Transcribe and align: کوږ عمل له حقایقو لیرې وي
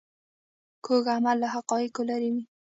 کوږ 0.85 1.03
عمل 1.15 1.37
له 1.43 1.47
حقایقو 1.55 2.01
لیرې 2.07 2.29
وي 2.33 2.43